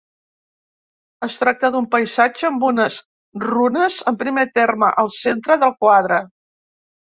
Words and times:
Es 1.27 1.35
tracta 1.41 1.69
d'un 1.75 1.87
paisatge 1.91 2.47
amb 2.49 2.65
unes 2.71 2.97
runes 3.45 4.01
en 4.15 4.19
primer 4.25 4.49
terme, 4.57 4.93
al 5.05 5.15
centre 5.21 5.61
del 5.67 5.79
quadre. 5.87 6.23